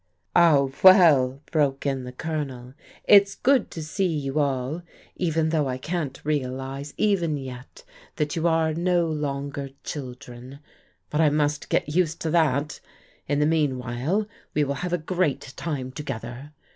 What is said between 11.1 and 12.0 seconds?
But I must get